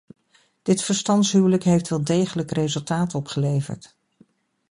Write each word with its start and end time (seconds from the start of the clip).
Dit 0.61 0.81
verstandshuwelijk 0.83 1.63
heeft 1.63 1.89
wel 1.89 2.03
degelijk 2.03 2.51
resultaat 2.51 3.15
opgeleverd. 3.15 3.95